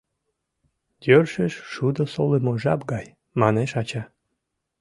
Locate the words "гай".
2.91-3.05